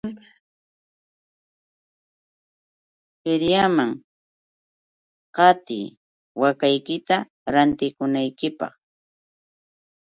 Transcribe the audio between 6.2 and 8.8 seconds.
waakaykita rantikunaykipaq.